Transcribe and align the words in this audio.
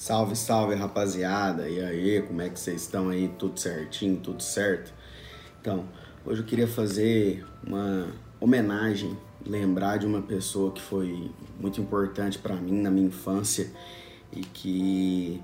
Salve, 0.00 0.34
salve 0.34 0.74
rapaziada! 0.74 1.68
E 1.68 1.78
aí, 1.78 2.22
como 2.22 2.40
é 2.40 2.48
que 2.48 2.58
vocês 2.58 2.80
estão 2.80 3.10
aí? 3.10 3.28
Tudo 3.38 3.60
certinho, 3.60 4.16
tudo 4.16 4.42
certo? 4.42 4.94
Então, 5.60 5.84
hoje 6.24 6.40
eu 6.40 6.46
queria 6.46 6.66
fazer 6.66 7.46
uma 7.62 8.08
homenagem, 8.40 9.14
lembrar 9.44 9.98
de 9.98 10.06
uma 10.06 10.22
pessoa 10.22 10.72
que 10.72 10.80
foi 10.80 11.30
muito 11.60 11.82
importante 11.82 12.38
para 12.38 12.54
mim 12.54 12.80
na 12.80 12.90
minha 12.90 13.08
infância 13.08 13.70
e 14.32 14.40
que 14.40 15.38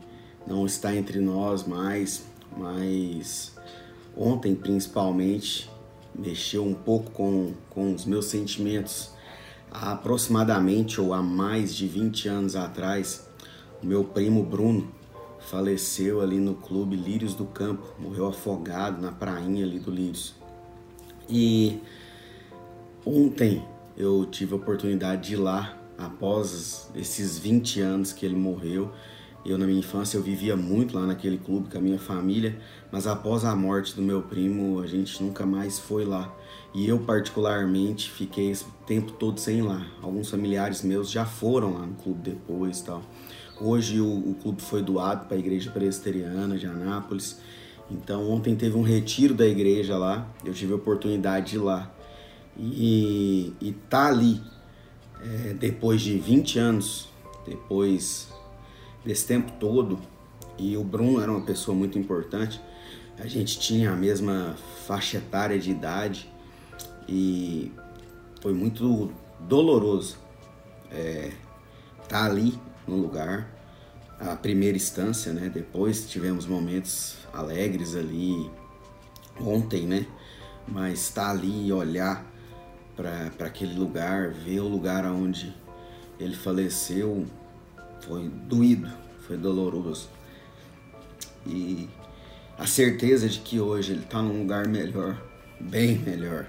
não 0.47 0.65
está 0.65 0.97
entre 0.97 1.21
nós 1.21 1.67
mais, 1.67 2.25
mas 2.57 3.55
ontem 4.17 4.55
principalmente 4.55 5.71
mexeu 6.15 6.65
um 6.65 6.73
pouco 6.73 7.11
com, 7.11 7.53
com 7.69 7.93
os 7.95 8.07
meus 8.07 8.25
sentimentos. 8.25 9.11
Há 9.71 9.93
aproximadamente 9.93 10.99
ou 10.99 11.13
há 11.13 11.23
mais 11.23 11.75
de 11.75 11.87
20 11.87 12.27
anos 12.29 12.57
atrás, 12.57 13.26
meu 13.83 14.05
primo 14.05 14.43
Bruno 14.43 14.89
faleceu 15.39 16.21
ali 16.21 16.39
no 16.39 16.55
clube 16.55 16.97
Lírios 16.97 17.35
do 17.35 17.45
Campo, 17.45 17.95
morreu 17.99 18.27
afogado 18.27 19.01
na 19.01 19.13
prainha 19.13 19.65
ali 19.65 19.79
do 19.79 19.91
Lírios. 19.91 20.35
E 21.29 21.81
ontem 23.05 23.63
eu 23.97 24.27
tive 24.27 24.55
a 24.55 24.57
oportunidade 24.57 25.29
de 25.29 25.35
ir 25.35 25.37
lá 25.37 25.77
após 25.97 26.91
esses 26.95 27.39
20 27.39 27.81
anos 27.81 28.13
que 28.13 28.27
ele 28.27 28.37
morreu. 28.37 28.91
Eu 29.45 29.57
na 29.57 29.65
minha 29.65 29.79
infância 29.79 30.17
eu 30.17 30.23
vivia 30.23 30.57
muito 30.57 30.99
lá 30.99 31.07
naquele 31.07 31.39
clube 31.39 31.71
com 31.71 31.79
a 31.79 31.81
minha 31.81 31.99
família, 31.99 32.59
mas 32.91 33.07
após 33.07 33.45
a 33.45 33.55
morte 33.55 33.95
do 33.95 34.03
meu 34.03 34.23
primo, 34.23 34.81
a 34.81 34.87
gente 34.89 35.23
nunca 35.23 35.47
mais 35.47 35.79
foi 35.79 36.05
lá. 36.05 36.35
E 36.75 36.89
eu 36.89 36.99
particularmente 36.99 38.11
fiquei 38.11 38.51
esse 38.51 38.67
tempo 38.87 39.13
todo 39.13 39.39
sem 39.39 39.59
ir 39.59 39.63
lá. 39.63 39.87
Alguns 40.03 40.29
familiares 40.29 40.83
meus 40.83 41.09
já 41.09 41.25
foram 41.25 41.75
lá 41.75 41.87
no 41.87 41.95
clube 41.95 42.31
depois, 42.31 42.81
tal. 42.81 43.03
Hoje 43.61 44.01
o, 44.01 44.31
o 44.31 44.35
clube 44.35 44.61
foi 44.61 44.83
doado 44.83 45.27
para 45.27 45.37
a 45.37 45.41
Igreja 45.41 45.71
Presbiteriana 45.71 46.59
de 46.59 46.67
Anápolis. 46.67 47.39
Então 47.91 48.29
ontem 48.31 48.55
teve 48.55 48.77
um 48.77 48.83
retiro 48.83 49.33
da 49.35 49.47
igreja 49.47 49.97
lá, 49.97 50.27
eu 50.45 50.53
tive 50.53 50.73
a 50.73 50.77
oportunidade 50.77 51.51
de 51.51 51.57
ir 51.57 51.61
lá. 51.61 51.91
E, 52.59 53.53
e 53.61 53.73
tá 53.89 54.09
ali, 54.09 54.41
é, 55.23 55.55
depois 55.55 56.01
de 56.01 56.19
20 56.19 56.59
anos, 56.59 57.09
depois 57.47 58.29
desse 59.05 59.27
tempo 59.27 59.53
todo, 59.61 59.99
e 60.59 60.77
o 60.77 60.83
Bruno 60.83 61.21
era 61.21 61.31
uma 61.31 61.43
pessoa 61.43 61.77
muito 61.77 61.99
importante, 61.99 62.61
a 63.19 63.27
gente 63.27 63.59
tinha 63.59 63.93
a 63.93 63.97
mesma 63.97 64.57
faixa 64.87 65.19
etária 65.19 65.59
de 65.59 65.71
idade. 65.71 66.31
E 67.09 67.73
foi 68.41 68.53
muito 68.53 69.11
doloroso 69.41 70.19
é, 70.91 71.31
tá 72.09 72.25
ali 72.25 72.59
no 72.87 72.97
lugar, 72.97 73.53
a 74.19 74.35
primeira 74.35 74.77
instância, 74.77 75.33
né? 75.33 75.51
Depois 75.53 76.09
tivemos 76.09 76.47
momentos 76.47 77.17
alegres 77.33 77.95
ali 77.95 78.51
ontem, 79.41 79.87
né? 79.87 80.07
Mas 80.67 81.01
estar 81.01 81.27
tá 81.27 81.31
ali 81.31 81.69
e 81.69 81.73
olhar 81.73 82.25
para 82.97 83.47
aquele 83.47 83.75
lugar, 83.75 84.31
ver 84.31 84.61
o 84.61 84.69
lugar 84.69 85.05
onde 85.05 85.55
ele 86.19 86.35
faleceu, 86.35 87.27
foi 88.01 88.29
doído, 88.29 88.91
foi 89.27 89.37
doloroso. 89.37 90.09
E 91.47 91.89
a 92.59 92.67
certeza 92.67 93.29
de 93.29 93.41
que 93.41 93.61
hoje 93.61 93.93
ele 93.93 94.03
está 94.03 94.23
num 94.23 94.41
lugar 94.41 94.67
melhor, 94.67 95.23
bem 95.61 95.99
melhor. 95.99 96.47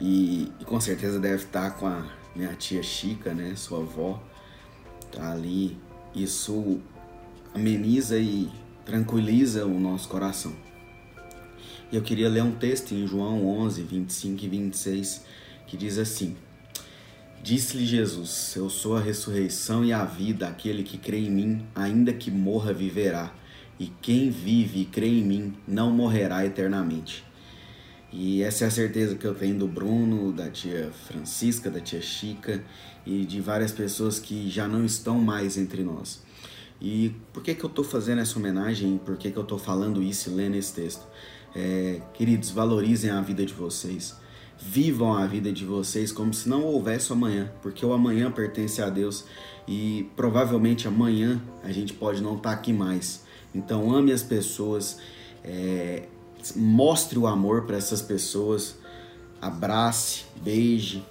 E, 0.00 0.52
e, 0.58 0.64
com 0.64 0.80
certeza 0.80 1.20
deve 1.20 1.44
estar 1.44 1.70
tá 1.70 1.76
com 1.76 1.86
a 1.86 2.06
minha 2.34 2.54
tia 2.54 2.82
Chica, 2.82 3.34
né, 3.34 3.54
sua 3.54 3.80
avó, 3.80 4.20
tá 5.12 5.32
ali, 5.32 5.76
isso 6.14 6.80
ameniza 7.54 8.18
e 8.18 8.48
tranquiliza 8.84 9.66
o 9.66 9.78
nosso 9.78 10.08
coração. 10.08 10.52
E 11.92 11.96
eu 11.96 12.02
queria 12.02 12.28
ler 12.28 12.42
um 12.42 12.52
texto 12.52 12.92
em 12.92 13.06
João 13.06 13.46
11, 13.46 13.82
25 13.82 14.44
e 14.44 14.48
26, 14.48 15.24
que 15.66 15.76
diz 15.76 15.98
assim: 15.98 16.36
Disse-lhe 17.42 17.84
Jesus: 17.84 18.54
Eu 18.54 18.70
sou 18.70 18.96
a 18.96 19.00
ressurreição 19.00 19.84
e 19.84 19.92
a 19.92 20.04
vida, 20.04 20.46
aquele 20.46 20.82
que 20.82 20.98
crê 20.98 21.18
em 21.18 21.30
mim, 21.30 21.64
ainda 21.74 22.12
que 22.12 22.30
morra, 22.30 22.72
viverá, 22.72 23.32
e 23.78 23.86
quem 24.00 24.30
vive 24.30 24.82
e 24.82 24.84
crê 24.84 25.08
em 25.08 25.24
mim 25.24 25.54
não 25.66 25.90
morrerá 25.90 26.44
eternamente. 26.44 27.24
E 28.12 28.42
essa 28.42 28.64
é 28.64 28.66
a 28.68 28.70
certeza 28.70 29.14
que 29.14 29.26
eu 29.26 29.34
tenho 29.34 29.56
do 29.56 29.68
Bruno, 29.68 30.32
da 30.32 30.50
tia 30.50 30.90
Francisca, 31.06 31.70
da 31.70 31.80
tia 31.80 32.02
Chica 32.02 32.62
e 33.06 33.24
de 33.24 33.40
várias 33.40 33.70
pessoas 33.70 34.18
que 34.18 34.50
já 34.50 34.66
não 34.66 34.84
estão 34.84 35.18
mais 35.20 35.56
entre 35.56 35.82
nós. 35.82 36.22
E 36.80 37.14
por 37.32 37.42
que, 37.42 37.54
que 37.54 37.62
eu 37.62 37.68
estou 37.68 37.84
fazendo 37.84 38.20
essa 38.20 38.38
homenagem? 38.38 38.98
Por 39.04 39.16
que, 39.16 39.30
que 39.30 39.36
eu 39.36 39.42
estou 39.42 39.58
falando 39.58 40.02
isso 40.02 40.30
e 40.30 40.32
lendo 40.32 40.56
esse 40.56 40.72
texto? 40.72 41.06
É, 41.54 42.00
queridos, 42.14 42.50
valorizem 42.50 43.10
a 43.10 43.20
vida 43.20 43.44
de 43.44 43.52
vocês. 43.52 44.16
Vivam 44.58 45.14
a 45.14 45.26
vida 45.26 45.52
de 45.52 45.64
vocês 45.64 46.10
como 46.12 46.34
se 46.34 46.48
não 46.48 46.64
houvesse 46.64 47.12
amanhã, 47.12 47.50
porque 47.62 47.84
o 47.84 47.92
amanhã 47.92 48.30
pertence 48.30 48.82
a 48.82 48.90
Deus 48.90 49.24
e 49.66 50.10
provavelmente 50.16 50.86
amanhã 50.86 51.40
a 51.62 51.72
gente 51.72 51.92
pode 51.94 52.22
não 52.22 52.36
estar 52.36 52.50
tá 52.50 52.54
aqui 52.56 52.72
mais. 52.72 53.24
Então 53.54 53.94
ame 53.94 54.12
as 54.12 54.22
pessoas, 54.22 54.98
é, 55.42 56.04
mostre 56.56 57.18
o 57.18 57.26
amor 57.26 57.62
para 57.62 57.76
essas 57.76 58.02
pessoas, 58.02 58.76
abrace, 59.40 60.24
beije, 60.42 61.04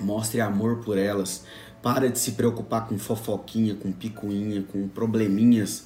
mostre 0.00 0.40
amor 0.40 0.78
por 0.84 0.98
elas. 0.98 1.44
Para 1.82 2.08
de 2.08 2.18
se 2.18 2.32
preocupar 2.32 2.88
com 2.88 2.98
fofoquinha, 2.98 3.74
com 3.74 3.92
picuinha, 3.92 4.62
com 4.62 4.88
probleminhas, 4.88 5.84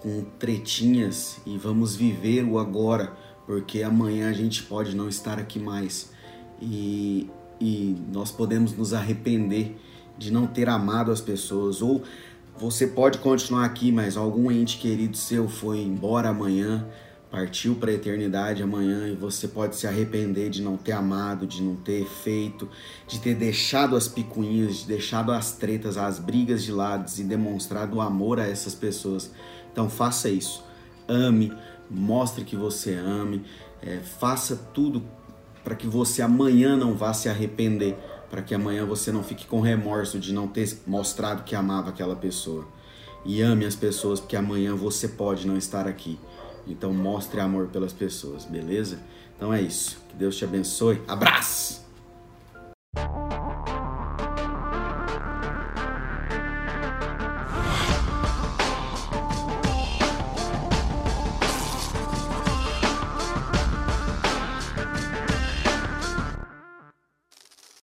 com 0.00 0.24
tretinhas. 0.38 1.38
E 1.44 1.58
vamos 1.58 1.96
viver 1.96 2.44
o 2.44 2.58
agora, 2.58 3.12
porque 3.46 3.82
amanhã 3.82 4.30
a 4.30 4.32
gente 4.32 4.62
pode 4.62 4.94
não 4.94 5.08
estar 5.08 5.38
aqui 5.38 5.58
mais. 5.58 6.12
E, 6.62 7.28
e 7.60 7.96
nós 8.12 8.30
podemos 8.30 8.76
nos 8.76 8.94
arrepender 8.94 9.76
de 10.16 10.30
não 10.30 10.46
ter 10.46 10.68
amado 10.68 11.10
as 11.10 11.20
pessoas. 11.20 11.82
Ou 11.82 12.02
você 12.56 12.86
pode 12.86 13.18
continuar 13.18 13.64
aqui, 13.64 13.90
mas 13.90 14.16
algum 14.16 14.52
ente 14.52 14.78
querido 14.78 15.16
seu 15.16 15.48
foi 15.48 15.78
embora 15.78 16.28
amanhã 16.28 16.86
partiu 17.30 17.76
para 17.76 17.90
a 17.90 17.94
eternidade 17.94 18.62
amanhã 18.62 19.08
e 19.08 19.14
você 19.14 19.46
pode 19.46 19.76
se 19.76 19.86
arrepender 19.86 20.50
de 20.50 20.60
não 20.60 20.76
ter 20.76 20.92
amado, 20.92 21.46
de 21.46 21.62
não 21.62 21.76
ter 21.76 22.04
feito, 22.04 22.68
de 23.06 23.20
ter 23.20 23.34
deixado 23.34 23.94
as 23.94 24.08
picuinhas, 24.08 24.78
de 24.78 24.86
deixado 24.86 25.30
as 25.30 25.52
tretas, 25.52 25.96
as 25.96 26.18
brigas 26.18 26.62
de 26.62 26.72
lado 26.72 27.10
e 27.16 27.22
demonstrado 27.22 28.00
amor 28.00 28.40
a 28.40 28.46
essas 28.48 28.74
pessoas. 28.74 29.30
Então 29.72 29.88
faça 29.88 30.28
isso. 30.28 30.64
Ame, 31.06 31.52
mostre 31.88 32.44
que 32.44 32.56
você 32.56 32.94
ame, 32.94 33.44
é, 33.80 33.98
faça 33.98 34.56
tudo 34.74 35.02
para 35.62 35.76
que 35.76 35.86
você 35.86 36.22
amanhã 36.22 36.76
não 36.76 36.94
vá 36.94 37.12
se 37.12 37.28
arrepender, 37.28 37.96
para 38.28 38.42
que 38.42 38.54
amanhã 38.54 38.84
você 38.84 39.12
não 39.12 39.22
fique 39.22 39.46
com 39.46 39.60
remorso 39.60 40.18
de 40.18 40.32
não 40.32 40.48
ter 40.48 40.78
mostrado 40.86 41.44
que 41.44 41.54
amava 41.54 41.90
aquela 41.90 42.16
pessoa. 42.16 42.66
E 43.24 43.42
ame 43.42 43.66
as 43.66 43.74
pessoas, 43.76 44.18
porque 44.18 44.36
amanhã 44.36 44.74
você 44.74 45.06
pode 45.06 45.46
não 45.46 45.56
estar 45.56 45.86
aqui. 45.86 46.18
Então 46.66 46.92
mostre 46.92 47.40
amor 47.40 47.68
pelas 47.68 47.92
pessoas, 47.92 48.44
beleza? 48.44 48.98
Então 49.36 49.52
é 49.52 49.60
isso. 49.60 50.00
Que 50.08 50.16
Deus 50.16 50.36
te 50.36 50.44
abençoe. 50.44 51.00
Abraço! 51.08 51.89